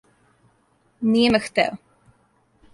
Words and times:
Није 1.11 1.35
ме 1.37 1.43
хтео. 1.45 1.79